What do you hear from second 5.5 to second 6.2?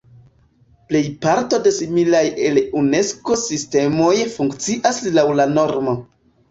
normo.